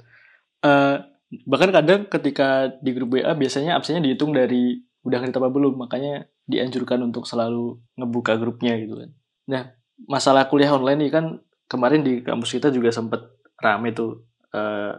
Uh, 0.64 0.97
bahkan 1.45 1.71
kadang 1.71 2.00
ketika 2.09 2.73
di 2.81 2.90
grup 2.97 3.14
WA 3.14 3.37
biasanya 3.37 3.76
absennya 3.76 4.00
dihitung 4.00 4.33
dari 4.33 4.81
udah 5.05 5.19
ngerti 5.21 5.37
apa 5.37 5.50
belum. 5.52 5.75
Makanya 5.76 6.25
dianjurkan 6.49 7.05
untuk 7.05 7.28
selalu 7.28 7.76
ngebuka 8.00 8.40
grupnya 8.40 8.75
gitu 8.81 8.97
kan 8.99 9.11
nah 9.49 9.62
masalah 10.09 10.49
kuliah 10.49 10.73
online 10.73 11.07
ini 11.07 11.11
kan 11.12 11.38
kemarin 11.69 12.00
di 12.00 12.25
kampus 12.25 12.57
kita 12.57 12.73
juga 12.73 12.88
sempet 12.88 13.21
rame 13.61 13.93
tuh 13.93 14.25
uh, 14.57 14.97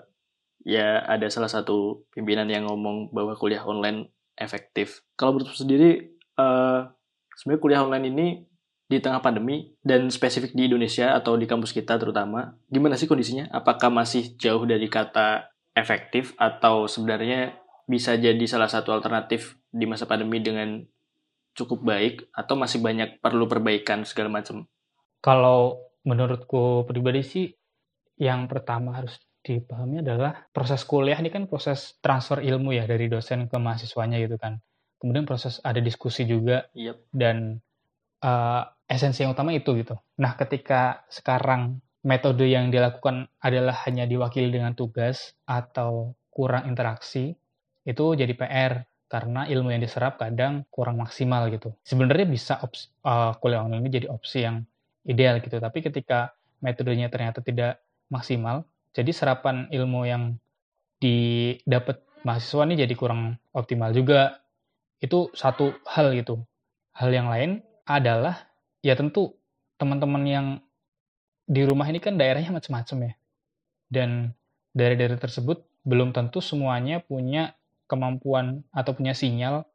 ya 0.64 1.02
ada 1.08 1.28
salah 1.32 1.50
satu 1.50 2.06
pimpinan 2.14 2.46
yang 2.52 2.68
ngomong 2.68 3.10
bahwa 3.16 3.34
kuliah 3.40 3.64
online 3.64 4.12
efektif. 4.40 5.04
Kalau 5.20 5.36
menurut 5.36 5.56
sendiri, 5.56 6.16
uh, 6.40 6.88
sebenarnya 7.36 7.62
kuliah 7.62 7.82
online 7.84 8.08
ini 8.08 8.28
di 8.90 8.98
tengah 8.98 9.22
pandemi 9.22 9.70
dan 9.86 10.10
spesifik 10.10 10.58
di 10.58 10.66
Indonesia 10.66 11.14
atau 11.14 11.38
di 11.38 11.46
kampus 11.46 11.76
kita 11.76 12.00
terutama, 12.02 12.58
gimana 12.72 12.98
sih 12.98 13.06
kondisinya? 13.06 13.52
Apakah 13.54 13.94
masih 13.94 14.34
jauh 14.40 14.66
dari 14.66 14.90
kata 14.90 15.52
efektif 15.78 16.34
atau 16.42 16.90
sebenarnya 16.90 17.54
bisa 17.86 18.18
jadi 18.18 18.42
salah 18.50 18.70
satu 18.70 18.90
alternatif 18.90 19.62
di 19.70 19.86
masa 19.86 20.10
pandemi 20.10 20.42
dengan 20.42 20.82
cukup 21.60 21.84
baik 21.84 22.16
atau 22.32 22.56
masih 22.56 22.80
banyak 22.80 23.20
perlu 23.20 23.46
perbaikan 23.52 24.08
segala 24.08 24.40
macam? 24.40 24.64
Kalau 25.20 25.92
menurutku 26.08 26.88
pribadi 26.88 27.22
sih 27.22 27.46
yang 28.20 28.48
pertama 28.48 28.96
harus 28.96 29.20
dipahami 29.44 30.04
adalah 30.04 30.48
proses 30.52 30.84
kuliah 30.84 31.16
ini 31.20 31.32
kan 31.32 31.48
proses 31.48 32.00
transfer 32.04 32.44
ilmu 32.44 32.76
ya 32.76 32.84
dari 32.88 33.08
dosen 33.08 33.48
ke 33.48 33.58
mahasiswanya 33.60 34.20
gitu 34.20 34.36
kan. 34.36 34.60
Kemudian 35.00 35.24
proses 35.24 35.64
ada 35.64 35.80
diskusi 35.80 36.28
juga 36.28 36.68
yep. 36.76 37.08
dan 37.16 37.64
uh, 38.20 38.64
esensi 38.84 39.24
yang 39.24 39.32
utama 39.32 39.56
itu 39.56 39.72
gitu. 39.80 39.96
Nah, 40.20 40.36
ketika 40.36 41.08
sekarang 41.08 41.80
metode 42.04 42.48
yang 42.48 42.68
dilakukan 42.68 43.32
adalah 43.40 43.76
hanya 43.88 44.04
diwakili 44.04 44.52
dengan 44.52 44.76
tugas 44.76 45.40
atau 45.48 46.20
kurang 46.28 46.68
interaksi, 46.68 47.32
itu 47.88 48.06
jadi 48.16 48.34
PR 48.36 48.89
karena 49.10 49.50
ilmu 49.50 49.74
yang 49.74 49.82
diserap 49.82 50.22
kadang 50.22 50.64
kurang 50.70 51.02
maksimal 51.02 51.50
gitu. 51.50 51.74
Sebenarnya 51.82 52.30
bisa 52.30 52.62
opsi, 52.62 52.94
uh, 53.04 53.34
kuliah 53.42 53.66
online 53.66 53.90
ini 53.90 53.92
jadi 53.92 54.08
opsi 54.14 54.46
yang 54.46 54.62
ideal 55.04 55.42
gitu, 55.42 55.58
tapi 55.58 55.82
ketika 55.82 56.38
metodenya 56.62 57.10
ternyata 57.10 57.42
tidak 57.42 57.82
maksimal, 58.14 58.70
jadi 58.94 59.10
serapan 59.10 59.66
ilmu 59.74 60.06
yang 60.06 60.24
didapat 61.02 62.06
mahasiswa 62.22 62.68
ini 62.70 62.76
jadi 62.86 62.94
kurang 62.94 63.42
optimal 63.56 63.90
juga. 63.96 64.40
Itu 65.00 65.32
satu 65.32 65.74
hal 65.88 66.12
gitu. 66.14 66.44
Hal 66.94 67.10
yang 67.10 67.32
lain 67.32 67.64
adalah 67.88 68.46
ya 68.84 68.94
tentu 68.94 69.34
teman-teman 69.80 70.24
yang 70.28 70.48
di 71.50 71.66
rumah 71.66 71.88
ini 71.88 71.98
kan 72.04 72.20
daerahnya 72.20 72.52
macam-macam 72.52 72.98
ya. 73.10 73.14
Dan 73.90 74.36
daerah-daerah 74.76 75.18
tersebut 75.18 75.66
belum 75.88 76.14
tentu 76.14 76.44
semuanya 76.44 77.02
punya 77.02 77.56
kemampuan 77.90 78.62
atau 78.70 78.94
punya 78.94 79.18
sinyal 79.18 79.66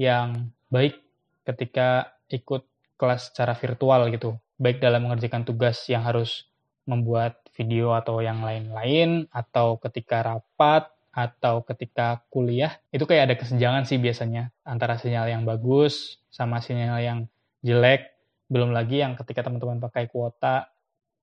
yang 0.00 0.48
baik 0.72 0.96
ketika 1.44 2.16
ikut 2.32 2.64
kelas 2.96 3.28
secara 3.28 3.52
virtual 3.52 4.08
gitu. 4.08 4.40
Baik 4.56 4.80
dalam 4.80 5.04
mengerjakan 5.04 5.44
tugas 5.44 5.84
yang 5.92 6.06
harus 6.06 6.48
membuat 6.88 7.38
video 7.54 7.94
atau 7.94 8.18
yang 8.24 8.42
lain-lain, 8.42 9.28
atau 9.30 9.78
ketika 9.78 10.24
rapat, 10.24 10.88
atau 11.12 11.60
ketika 11.62 12.24
kuliah, 12.32 12.80
itu 12.88 13.04
kayak 13.04 13.28
ada 13.28 13.36
kesenjangan 13.36 13.84
sih 13.84 14.00
biasanya 14.00 14.48
antara 14.64 14.96
sinyal 14.96 15.28
yang 15.28 15.42
bagus 15.44 16.16
sama 16.32 16.64
sinyal 16.64 16.98
yang 17.04 17.18
jelek. 17.60 18.16
Belum 18.48 18.72
lagi 18.72 19.04
yang 19.04 19.12
ketika 19.20 19.44
teman-teman 19.44 19.76
pakai 19.80 20.08
kuota 20.08 20.72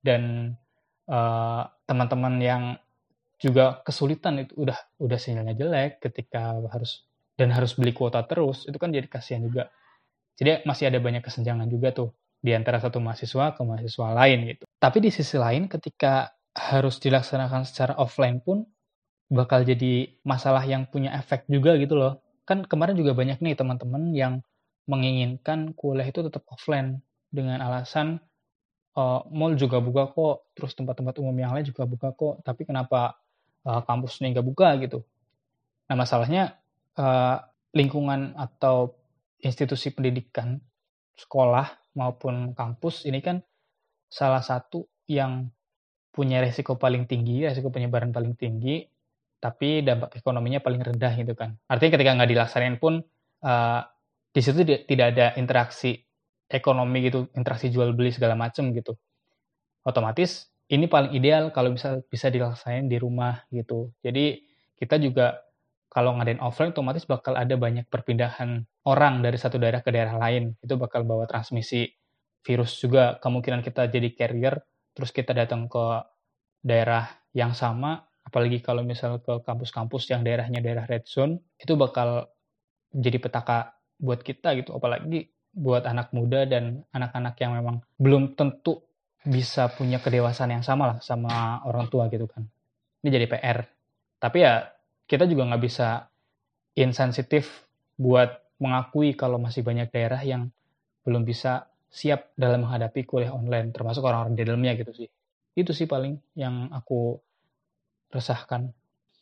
dan 0.06 0.54
uh, 1.10 1.66
teman-teman 1.90 2.36
yang 2.38 2.64
juga 3.40 3.80
kesulitan 3.88 4.44
itu 4.44 4.54
udah 4.60 4.76
udah 5.00 5.18
sinyalnya 5.18 5.56
jelek 5.56 6.04
ketika 6.04 6.60
harus 6.70 7.08
dan 7.40 7.56
harus 7.56 7.72
beli 7.80 7.96
kuota 7.96 8.20
terus 8.28 8.68
itu 8.68 8.76
kan 8.76 8.92
jadi 8.92 9.08
kasihan 9.08 9.40
juga. 9.44 9.72
Jadi 10.36 10.68
masih 10.68 10.92
ada 10.92 11.00
banyak 11.00 11.24
kesenjangan 11.24 11.68
juga 11.72 11.96
tuh 11.96 12.12
di 12.40 12.56
antara 12.56 12.80
satu 12.80 13.00
mahasiswa 13.00 13.56
ke 13.56 13.62
mahasiswa 13.64 14.08
lain 14.16 14.40
gitu. 14.56 14.64
Tapi 14.80 14.98
di 15.04 15.12
sisi 15.12 15.36
lain 15.40 15.72
ketika 15.72 16.36
harus 16.56 17.00
dilaksanakan 17.00 17.64
secara 17.64 17.96
offline 17.96 18.44
pun 18.44 18.68
bakal 19.32 19.64
jadi 19.64 20.20
masalah 20.28 20.64
yang 20.68 20.88
punya 20.88 21.16
efek 21.16 21.48
juga 21.48 21.80
gitu 21.80 21.96
loh. 21.96 22.20
Kan 22.44 22.68
kemarin 22.68 22.96
juga 22.96 23.16
banyak 23.16 23.40
nih 23.40 23.56
teman-teman 23.56 24.12
yang 24.12 24.34
menginginkan 24.90 25.72
kuliah 25.78 26.08
itu 26.08 26.26
tetap 26.26 26.44
offline 26.50 27.00
dengan 27.30 27.62
alasan 27.62 28.20
uh, 28.98 29.22
mall 29.30 29.54
juga 29.54 29.78
buka 29.78 30.10
kok 30.10 30.50
terus 30.58 30.74
tempat-tempat 30.74 31.16
umum 31.22 31.36
yang 31.38 31.54
lain 31.54 31.66
juga 31.68 31.86
buka 31.86 32.10
kok 32.18 32.42
tapi 32.42 32.66
kenapa 32.66 33.16
uh, 33.70 33.82
kampus 33.86 34.18
ini 34.26 34.34
nggak 34.34 34.48
buka 34.48 34.74
gitu. 34.82 35.06
Nah 35.90 35.96
masalahnya 35.96 36.58
uh, 36.98 37.38
lingkungan 37.78 38.34
atau 38.34 38.98
institusi 39.46 39.94
pendidikan 39.94 40.58
sekolah 41.14 41.94
maupun 41.94 42.58
kampus 42.58 43.06
ini 43.06 43.22
kan 43.22 43.46
salah 44.10 44.42
satu 44.42 44.90
yang 45.06 45.54
punya 46.10 46.42
resiko 46.42 46.76
paling 46.76 47.06
tinggi, 47.06 47.46
resiko 47.46 47.70
penyebaran 47.70 48.10
paling 48.10 48.34
tinggi, 48.34 48.82
tapi 49.38 49.86
dampak 49.86 50.18
ekonominya 50.18 50.60
paling 50.60 50.82
rendah 50.82 51.14
gitu 51.16 51.38
kan. 51.38 51.56
Artinya 51.70 51.92
ketika 51.96 52.12
nggak 52.18 52.30
dilaksanain 52.34 52.76
pun 52.82 53.06
uh, 53.46 53.82
di 54.34 54.42
situ 54.42 54.66
tidak 54.66 55.08
ada 55.16 55.38
interaksi 55.38 55.96
ekonomi 56.50 57.06
gitu, 57.06 57.30
interaksi 57.38 57.70
jual 57.70 57.94
beli 57.94 58.10
segala 58.10 58.34
macam 58.34 58.74
gitu. 58.74 58.98
Otomatis 59.86 60.50
ini 60.70 60.86
paling 60.86 61.12
ideal 61.18 61.50
kalau 61.50 61.74
bisa 61.74 62.00
bisa 62.06 62.30
dilaksanain 62.30 62.86
di 62.86 62.98
rumah 63.02 63.42
gitu. 63.50 63.90
Jadi 64.06 64.46
kita 64.78 65.02
juga 65.02 65.42
kalau 65.90 66.14
ngadain 66.22 66.38
offline 66.40 66.70
otomatis 66.70 67.10
bakal 67.10 67.34
ada 67.34 67.58
banyak 67.58 67.90
perpindahan 67.90 68.62
orang 68.86 69.26
dari 69.26 69.38
satu 69.42 69.58
daerah 69.58 69.82
ke 69.82 69.90
daerah 69.90 70.16
lain. 70.22 70.54
Itu 70.62 70.78
bakal 70.78 71.04
bawa 71.10 71.26
transmisi 71.26 71.90
virus 72.46 72.78
juga. 72.78 73.18
Kemungkinan 73.18 73.66
kita 73.66 73.90
jadi 73.90 74.14
carrier 74.14 74.62
terus 74.94 75.10
kita 75.10 75.34
datang 75.34 75.66
ke 75.66 75.86
daerah 76.62 77.08
yang 77.34 77.56
sama 77.58 78.04
apalagi 78.26 78.62
kalau 78.62 78.86
misal 78.86 79.18
ke 79.24 79.42
kampus-kampus 79.42 80.12
yang 80.14 80.22
daerahnya 80.22 80.62
daerah 80.62 80.86
red 80.86 81.08
zone 81.10 81.42
itu 81.58 81.74
bakal 81.74 82.30
jadi 82.94 83.18
petaka 83.18 83.74
buat 83.98 84.22
kita 84.22 84.54
gitu 84.60 84.78
apalagi 84.78 85.34
buat 85.50 85.88
anak 85.90 86.14
muda 86.14 86.46
dan 86.46 86.86
anak-anak 86.94 87.36
yang 87.42 87.58
memang 87.58 87.82
belum 87.98 88.38
tentu 88.38 88.86
bisa 89.24 89.68
punya 89.76 90.00
kedewasaan 90.00 90.56
yang 90.56 90.66
sama 90.66 90.96
lah 90.96 90.98
sama 91.04 91.64
orang 91.68 91.92
tua 91.92 92.08
gitu 92.08 92.26
kan. 92.28 92.48
Ini 93.04 93.10
jadi 93.12 93.26
PR. 93.28 93.58
Tapi 94.20 94.38
ya 94.40 94.68
kita 95.08 95.28
juga 95.28 95.48
nggak 95.52 95.64
bisa 95.64 96.08
insensitif 96.76 97.68
buat 98.00 98.40
mengakui 98.60 99.16
kalau 99.16 99.40
masih 99.40 99.64
banyak 99.64 99.92
daerah 99.92 100.20
yang 100.24 100.52
belum 101.04 101.24
bisa 101.24 101.68
siap 101.90 102.32
dalam 102.38 102.68
menghadapi 102.68 103.04
kuliah 103.04 103.34
online, 103.34 103.74
termasuk 103.74 104.06
orang-orang 104.06 104.38
di 104.38 104.44
dalamnya 104.46 104.74
gitu 104.78 104.92
sih. 104.94 105.10
Itu 105.58 105.74
sih 105.74 105.90
paling 105.90 106.16
yang 106.38 106.70
aku 106.70 107.18
resahkan. 108.14 108.70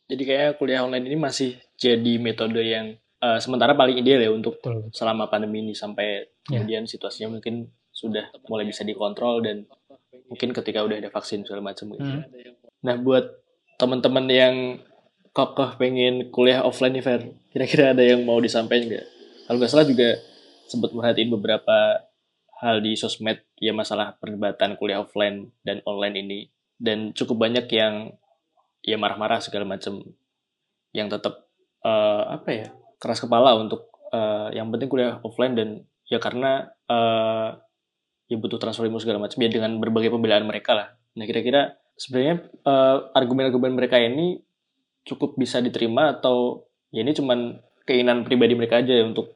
Jadi 0.08 0.22
kayaknya 0.24 0.52
kuliah 0.56 0.80
online 0.84 1.06
ini 1.08 1.16
masih 1.16 1.56
jadi 1.76 2.20
metode 2.20 2.60
yang 2.64 2.96
uh, 3.22 3.38
sementara 3.40 3.74
paling 3.74 3.98
ideal 4.00 4.20
ya 4.22 4.30
untuk 4.32 4.58
Betul. 4.60 4.88
selama 4.94 5.28
pandemi 5.28 5.60
ini 5.60 5.74
sampai 5.74 6.26
ya. 6.48 6.60
kemudian 6.60 6.84
yeah. 6.86 6.90
situasinya 6.90 7.38
mungkin 7.38 7.68
sudah 7.92 8.30
mulai 8.46 8.64
bisa 8.64 8.86
dikontrol 8.86 9.42
dan 9.42 9.66
mungkin 10.28 10.52
ketika 10.56 10.84
udah 10.84 10.96
ada 11.00 11.10
vaksin 11.12 11.44
segala 11.44 11.72
macam 11.72 11.92
gitu. 11.92 12.04
Hmm. 12.04 12.24
Nah 12.84 12.94
buat 13.00 13.24
teman-teman 13.78 14.26
yang 14.28 14.54
kokoh 15.32 15.78
pengen 15.78 16.34
kuliah 16.34 16.64
offline 16.66 16.98
nih 16.98 17.04
Fer, 17.04 17.22
kira-kira 17.54 17.94
ada 17.94 18.02
yang 18.02 18.26
mau 18.26 18.40
disampaikan 18.42 18.90
nggak? 18.90 19.06
Kalau 19.46 19.56
nggak 19.56 19.70
salah 19.70 19.86
juga 19.86 20.18
sempat 20.68 20.90
merhatiin 20.92 21.32
beberapa 21.32 22.04
hal 22.58 22.82
di 22.82 22.98
sosmed 22.98 23.46
ya 23.62 23.70
masalah 23.70 24.18
perdebatan 24.18 24.74
kuliah 24.74 25.00
offline 25.00 25.54
dan 25.62 25.78
online 25.86 26.16
ini 26.18 26.40
dan 26.76 27.14
cukup 27.14 27.46
banyak 27.46 27.70
yang 27.70 28.12
ya 28.82 28.98
marah-marah 28.98 29.38
segala 29.38 29.64
macam 29.66 30.02
yang 30.90 31.06
tetap 31.06 31.46
uh, 31.86 32.34
apa 32.34 32.48
ya 32.50 32.66
keras 32.98 33.22
kepala 33.22 33.54
untuk 33.54 33.90
uh, 34.10 34.50
yang 34.50 34.70
penting 34.74 34.90
kuliah 34.90 35.22
offline 35.22 35.54
dan 35.54 35.68
ya 36.10 36.18
karena 36.18 36.66
uh, 36.90 37.58
ya 38.28 38.36
butuh 38.36 38.60
transfer 38.60 38.84
ilmu 38.84 39.00
segala 39.00 39.18
macam 39.18 39.40
ya 39.40 39.48
dengan 39.48 39.80
berbagai 39.80 40.12
pembelaan 40.12 40.44
mereka 40.44 40.76
lah. 40.76 40.88
Nah 41.16 41.24
kira-kira 41.24 41.80
sebenarnya 41.96 42.46
uh, 42.62 43.10
argumen-argumen 43.16 43.74
mereka 43.74 43.98
ini 43.98 44.38
cukup 45.08 45.34
bisa 45.40 45.58
diterima 45.64 46.20
atau 46.20 46.68
ya 46.92 47.00
ini 47.00 47.16
cuman 47.16 47.58
keinginan 47.88 48.22
pribadi 48.22 48.52
mereka 48.52 48.84
aja 48.84 49.00
untuk 49.00 49.32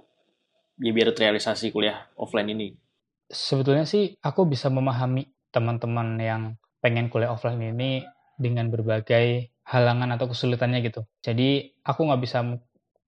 ya 0.77 0.93
biar 0.93 1.17
terrealisasi 1.17 1.73
kuliah 1.73 2.13
offline 2.21 2.53
ini. 2.53 2.77
Sebetulnya 3.33 3.89
sih 3.89 4.13
aku 4.21 4.45
bisa 4.45 4.69
memahami 4.69 5.25
teman-teman 5.49 6.21
yang 6.21 6.43
pengen 6.85 7.09
kuliah 7.09 7.33
offline 7.33 7.61
ini 7.61 8.05
dengan 8.37 8.69
berbagai 8.69 9.49
halangan 9.65 10.13
atau 10.13 10.29
kesulitannya 10.29 10.85
gitu. 10.85 11.09
Jadi 11.25 11.81
aku 11.81 12.05
nggak 12.05 12.21
bisa 12.21 12.45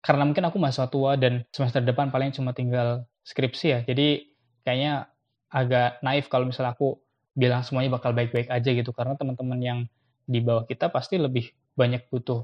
karena 0.04 0.22
mungkin 0.28 0.44
aku 0.48 0.56
mahasiswa 0.60 0.88
tua 0.88 1.16
dan 1.16 1.44
semester 1.52 1.80
depan 1.80 2.08
paling 2.08 2.32
cuma 2.32 2.56
tinggal 2.56 3.04
skripsi 3.24 3.66
ya. 3.68 3.80
Jadi 3.84 4.32
kayaknya 4.64 5.12
agak 5.54 6.02
naif 6.02 6.26
kalau 6.26 6.50
misalnya 6.50 6.74
aku 6.74 6.98
bilang 7.38 7.62
semuanya 7.62 7.94
bakal 7.94 8.10
baik-baik 8.10 8.50
aja 8.50 8.70
gitu 8.74 8.90
karena 8.90 9.14
teman-teman 9.14 9.60
yang 9.62 9.78
di 10.26 10.42
bawah 10.42 10.66
kita 10.66 10.90
pasti 10.90 11.14
lebih 11.14 11.54
banyak 11.78 12.10
butuh 12.10 12.42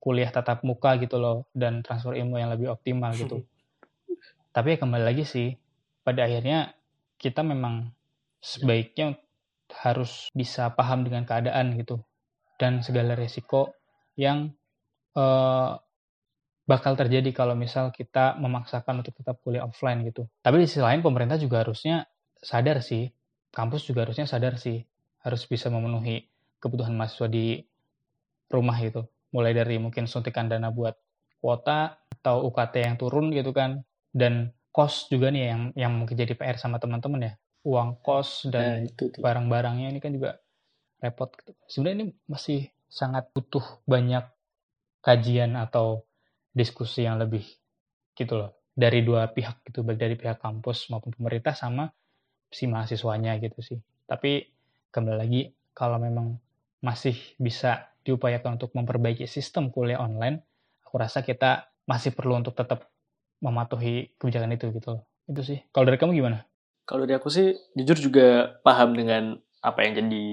kuliah 0.00 0.32
tatap 0.32 0.64
muka 0.64 0.96
gitu 0.96 1.20
loh 1.20 1.44
dan 1.52 1.84
transfer 1.84 2.16
ilmu 2.16 2.40
yang 2.40 2.48
lebih 2.48 2.72
optimal 2.72 3.12
gitu. 3.12 3.44
Tapi 4.56 4.72
ya 4.72 4.78
kembali 4.80 5.04
lagi 5.04 5.28
sih 5.28 5.52
pada 6.00 6.24
akhirnya 6.24 6.72
kita 7.20 7.44
memang 7.44 7.92
sebaiknya 8.40 9.18
harus 9.82 10.30
bisa 10.30 10.70
paham 10.72 11.02
dengan 11.02 11.26
keadaan 11.26 11.74
gitu 11.76 12.00
dan 12.56 12.80
segala 12.80 13.18
resiko 13.18 13.74
yang 14.14 14.54
uh, 15.18 15.76
bakal 16.66 16.94
terjadi 16.94 17.34
kalau 17.34 17.58
misal 17.58 17.90
kita 17.90 18.38
memaksakan 18.38 19.02
untuk 19.02 19.12
tetap 19.18 19.42
kuliah 19.42 19.66
offline 19.66 20.06
gitu. 20.06 20.30
Tapi 20.40 20.62
di 20.62 20.66
sisi 20.70 20.80
lain 20.80 21.02
pemerintah 21.02 21.36
juga 21.36 21.66
harusnya 21.66 22.06
sadar 22.46 22.78
sih, 22.78 23.10
kampus 23.50 23.90
juga 23.90 24.06
harusnya 24.06 24.30
sadar 24.30 24.54
sih, 24.54 24.86
harus 25.26 25.42
bisa 25.50 25.66
memenuhi 25.66 26.30
kebutuhan 26.62 26.94
mahasiswa 26.94 27.26
di 27.26 27.58
rumah 28.46 28.78
gitu. 28.78 29.10
Mulai 29.34 29.50
dari 29.50 29.82
mungkin 29.82 30.06
suntikan 30.06 30.46
dana 30.46 30.70
buat 30.70 30.94
kuota 31.42 31.98
atau 32.22 32.46
UKT 32.46 32.74
yang 32.86 32.94
turun 32.94 33.34
gitu 33.34 33.50
kan, 33.50 33.82
dan 34.14 34.54
kos 34.70 35.10
juga 35.10 35.34
nih 35.34 35.50
yang 35.50 35.62
yang 35.74 35.92
mungkin 35.98 36.14
jadi 36.14 36.38
PR 36.38 36.54
sama 36.54 36.78
teman-teman 36.78 37.26
ya, 37.26 37.32
uang 37.66 37.98
kos 38.06 38.46
dan 38.46 38.86
nah, 38.86 39.10
barang-barangnya 39.18 39.90
ini 39.90 39.98
kan 39.98 40.14
juga 40.14 40.38
repot. 41.02 41.34
Gitu. 41.34 41.50
Sebenarnya 41.66 41.96
ini 41.98 42.06
masih 42.30 42.70
sangat 42.86 43.26
butuh 43.34 43.82
banyak 43.82 44.22
kajian 45.02 45.58
atau 45.58 46.06
diskusi 46.54 47.02
yang 47.02 47.18
lebih 47.18 47.42
gitu 48.14 48.38
loh. 48.38 48.54
dari 48.76 49.00
dua 49.00 49.32
pihak 49.32 49.64
gitu, 49.64 49.80
baik 49.80 49.96
dari 49.96 50.20
pihak 50.20 50.36
kampus 50.36 50.92
maupun 50.92 51.08
pemerintah 51.08 51.56
sama 51.56 51.88
si 52.50 52.70
mahasiswanya 52.70 53.36
gitu 53.42 53.58
sih. 53.62 53.78
Tapi 54.06 54.46
kembali 54.94 55.16
lagi 55.18 55.42
kalau 55.76 56.00
memang 56.00 56.38
masih 56.80 57.16
bisa 57.36 57.90
diupayakan 58.06 58.56
untuk 58.56 58.70
memperbaiki 58.72 59.26
sistem 59.26 59.68
kuliah 59.74 59.98
online, 59.98 60.40
aku 60.86 60.94
rasa 60.96 61.26
kita 61.26 61.68
masih 61.90 62.14
perlu 62.14 62.38
untuk 62.38 62.54
tetap 62.54 62.86
mematuhi 63.42 64.14
kebijakan 64.16 64.54
itu 64.54 64.70
gitu. 64.72 65.02
Itu 65.26 65.42
sih. 65.42 65.58
Kalau 65.74 65.90
dari 65.90 65.98
kamu 65.98 66.14
gimana? 66.14 66.46
Kalau 66.86 67.02
dari 67.02 67.18
aku 67.18 67.26
sih 67.28 67.58
jujur 67.74 67.98
juga 67.98 68.56
paham 68.62 68.94
dengan 68.94 69.34
apa 69.58 69.82
yang 69.82 69.98
jadi 69.98 70.24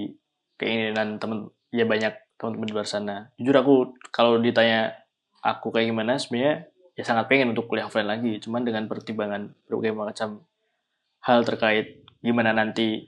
keinginan 0.54 1.18
temen 1.18 1.50
ya 1.74 1.82
banyak 1.82 2.14
teman-teman 2.38 2.66
di 2.70 2.74
luar 2.74 2.86
sana. 2.86 3.16
Jujur 3.34 3.56
aku 3.58 3.74
kalau 4.14 4.38
ditanya 4.38 4.94
aku 5.42 5.74
kayak 5.74 5.90
gimana 5.90 6.16
sebenarnya 6.16 6.70
ya 6.94 7.02
sangat 7.02 7.26
pengen 7.26 7.50
untuk 7.50 7.66
kuliah 7.66 7.90
offline 7.90 8.06
lagi, 8.06 8.38
cuman 8.38 8.62
dengan 8.62 8.86
pertimbangan 8.86 9.50
berbagai 9.66 9.98
macam 9.98 10.46
hal 11.26 11.42
terkait 11.42 12.03
gimana 12.24 12.56
nanti 12.56 13.04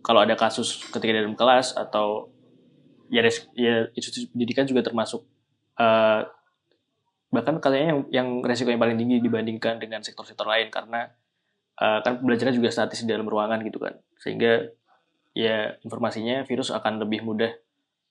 kalau 0.00 0.22
ada 0.22 0.38
kasus 0.38 0.86
ketika 0.88 1.12
dalam 1.12 1.34
kelas 1.34 1.74
atau 1.74 2.30
ya 3.10 3.20
res, 3.20 3.50
ya 3.58 3.90
institusi 3.92 4.30
pendidikan 4.30 4.64
juga 4.64 4.86
termasuk 4.86 5.26
uh, 5.76 6.22
bahkan 7.34 7.58
katanya 7.58 7.86
yang 7.94 8.00
yang 8.10 8.28
resiko 8.46 8.70
yang 8.70 8.78
paling 8.78 8.96
tinggi 8.96 9.18
dibandingkan 9.18 9.82
dengan 9.82 10.00
sektor-sektor 10.06 10.46
lain 10.46 10.70
karena 10.70 11.10
uh, 11.82 11.98
kan 12.06 12.22
belajarnya 12.22 12.54
juga 12.54 12.70
statis 12.70 13.02
di 13.02 13.10
dalam 13.10 13.26
ruangan 13.26 13.60
gitu 13.66 13.82
kan 13.82 13.98
sehingga 14.22 14.70
ya 15.34 15.74
informasinya 15.82 16.46
virus 16.46 16.70
akan 16.70 17.02
lebih 17.02 17.26
mudah 17.26 17.50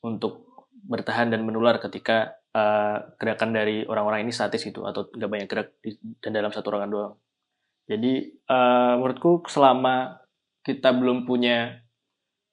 untuk 0.03 0.47
bertahan 0.87 1.31
dan 1.31 1.43
menular 1.43 1.79
ketika 1.79 2.39
uh, 2.55 3.11
gerakan 3.19 3.51
dari 3.51 3.83
orang-orang 3.83 4.23
ini 4.27 4.31
statis 4.31 4.63
gitu 4.63 4.87
atau 4.87 5.11
nggak 5.11 5.29
banyak 5.29 5.47
gerak 5.51 5.67
di, 5.83 5.99
dan 6.23 6.31
dalam 6.31 6.51
satu 6.55 6.71
ruangan 6.71 6.91
doang. 6.91 7.13
Jadi 7.89 8.37
uh, 8.45 9.01
menurutku 9.01 9.49
selama 9.49 10.21
kita 10.61 10.93
belum 10.93 11.25
punya 11.25 11.81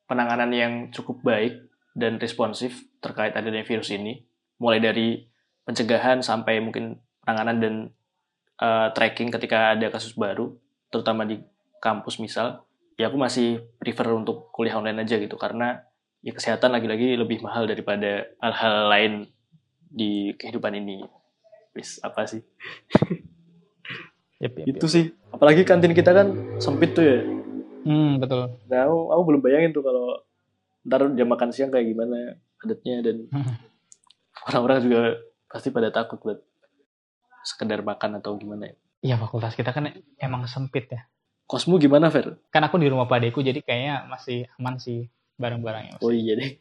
penanganan 0.09 0.49
yang 0.57 0.73
cukup 0.89 1.21
baik 1.21 1.69
dan 1.93 2.17
responsif 2.17 2.89
terkait 3.05 3.37
adanya 3.37 3.61
virus 3.61 3.93
ini, 3.93 4.25
mulai 4.57 4.81
dari 4.81 5.29
pencegahan 5.69 6.25
sampai 6.25 6.65
mungkin 6.65 6.97
penanganan 7.21 7.57
dan 7.61 7.75
uh, 8.65 8.89
tracking 8.97 9.29
ketika 9.29 9.77
ada 9.77 9.93
kasus 9.93 10.17
baru, 10.17 10.57
terutama 10.89 11.29
di 11.29 11.37
kampus 11.85 12.17
misal, 12.17 12.65
ya 12.97 13.13
aku 13.13 13.21
masih 13.21 13.61
prefer 13.77 14.09
untuk 14.17 14.49
kuliah 14.57 14.81
online 14.81 15.05
aja 15.05 15.21
gitu 15.21 15.37
karena 15.37 15.85
ya 16.25 16.33
kesehatan 16.33 16.73
lagi-lagi 16.73 17.13
lebih 17.13 17.45
mahal 17.45 17.69
daripada 17.69 18.25
hal-hal 18.41 18.77
lain 18.89 19.13
di 19.93 20.33
kehidupan 20.33 20.73
ini. 20.81 21.05
Wis 21.77 22.01
apa 22.01 22.25
sih? 22.25 22.41
Yep, 24.37 24.53
yep, 24.63 24.67
itu 24.77 24.87
yep. 24.87 24.93
sih. 24.93 25.05
Apalagi 25.33 25.65
kantin 25.65 25.97
kita 25.97 26.13
kan 26.13 26.37
sempit 26.61 26.93
tuh 26.93 27.05
ya. 27.05 27.19
Hmm, 27.87 28.19
betul. 28.21 28.59
Nah, 28.69 28.81
aku, 28.85 28.99
aku 29.15 29.23
belum 29.31 29.41
bayangin 29.41 29.71
tuh 29.73 29.85
kalau 29.87 30.21
ntar 30.87 31.07
jam 31.19 31.29
makan 31.29 31.51
siang 31.51 31.71
kayak 31.75 31.87
gimana 31.91 32.39
adatnya 32.63 33.03
dan 33.03 33.17
orang-orang 34.47 34.79
juga 34.87 35.01
pasti 35.51 35.75
pada 35.75 35.91
takut 35.91 36.19
buat 36.23 36.39
sekedar 37.47 37.83
makan 37.83 38.19
atau 38.19 38.35
gimana 38.39 38.71
ya. 38.71 38.77
Iya, 39.07 39.15
fakultas 39.23 39.55
kita 39.55 39.71
kan 39.71 39.95
emang 40.19 40.51
sempit 40.51 40.91
ya. 40.91 41.07
Kosmu 41.47 41.79
gimana, 41.79 42.11
Fer? 42.11 42.43
Kan 42.51 42.67
aku 42.67 42.75
di 42.83 42.91
rumah 42.91 43.07
padeku 43.07 43.39
jadi 43.39 43.63
kayaknya 43.63 44.11
masih 44.11 44.51
aman 44.59 44.83
sih 44.83 45.07
barang-barangnya. 45.39 46.03
Oh 46.03 46.11
iya 46.11 46.35
deh. 46.35 46.59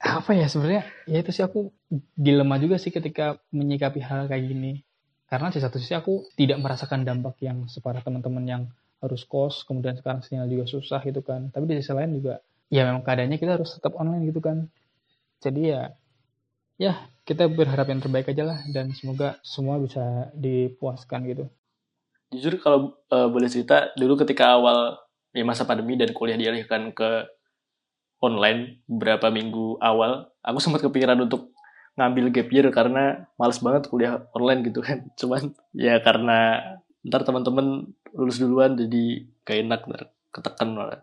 Apa 0.00 0.32
ya 0.32 0.48
sebenarnya? 0.48 0.88
Ya 1.04 1.20
itu 1.20 1.28
sih 1.28 1.44
aku 1.44 1.68
dilema 2.16 2.56
juga 2.56 2.80
sih 2.80 2.88
ketika 2.88 3.36
menyikapi 3.52 4.00
hal 4.00 4.30
kayak 4.32 4.48
gini. 4.48 4.87
Karena 5.28 5.52
di 5.52 5.60
satu 5.60 5.76
sisi 5.76 5.92
aku 5.92 6.32
tidak 6.32 6.56
merasakan 6.64 7.04
dampak 7.04 7.36
yang 7.44 7.68
separah 7.68 8.00
teman-teman 8.00 8.44
yang 8.48 8.62
harus 9.04 9.28
kos, 9.28 9.62
kemudian 9.68 9.94
sekarang 10.00 10.24
sinyal 10.24 10.48
juga 10.48 10.64
susah 10.64 11.04
gitu 11.04 11.20
kan. 11.20 11.52
Tapi 11.52 11.68
di 11.68 11.84
sisi 11.84 11.92
lain 11.92 12.16
juga, 12.16 12.40
ya 12.72 12.88
memang 12.88 13.04
keadaannya 13.04 13.36
kita 13.36 13.60
harus 13.60 13.76
tetap 13.76 13.92
online 14.00 14.24
gitu 14.24 14.40
kan. 14.40 14.72
Jadi 15.44 15.70
ya, 15.70 15.92
ya 16.80 16.96
kita 17.28 17.44
berharap 17.46 17.92
yang 17.92 18.00
terbaik 18.00 18.32
aja 18.32 18.42
lah 18.42 18.58
dan 18.72 18.90
semoga 18.96 19.36
semua 19.44 19.76
bisa 19.76 20.32
dipuaskan 20.32 21.28
gitu. 21.28 21.44
Jujur 22.32 22.56
kalau 22.60 22.96
uh, 23.12 23.28
boleh 23.28 23.52
cerita, 23.52 23.92
dulu 24.00 24.16
ketika 24.24 24.56
awal 24.56 24.96
ya 25.36 25.44
masa 25.44 25.68
pandemi 25.68 26.00
dan 26.00 26.16
kuliah 26.16 26.40
dialihkan 26.40 26.90
ke 26.96 27.28
online 28.24 28.80
beberapa 28.88 29.28
minggu 29.28 29.76
awal, 29.78 30.32
aku 30.40 30.58
sempat 30.58 30.82
kepikiran 30.82 31.20
untuk 31.20 31.52
ngambil 31.98 32.30
gap 32.30 32.48
year 32.54 32.66
karena 32.70 33.26
males 33.34 33.58
banget 33.58 33.90
kuliah 33.90 34.22
online 34.30 34.62
gitu 34.70 34.80
kan. 34.80 35.02
Cuman 35.20 35.52
ya 35.74 35.98
karena 35.98 36.62
ntar 37.02 37.26
teman-teman 37.26 37.90
lulus 38.14 38.38
duluan 38.38 38.78
jadi 38.78 39.26
gak 39.42 39.58
enak 39.66 39.80
ntar 39.90 40.02
ketekan 40.30 40.68
malah. 40.78 41.02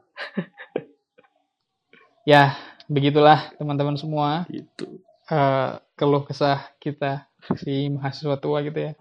ya, 2.32 2.56
begitulah 2.88 3.52
teman-teman 3.60 4.00
semua. 4.00 4.48
Gitu. 4.48 5.04
Uh, 5.28 5.82
keluh 6.00 6.24
kesah 6.24 6.72
kita 6.80 7.28
si 7.60 7.92
mahasiswa 7.92 8.40
tua 8.40 8.64
gitu 8.64 8.80
ya. 8.80 8.92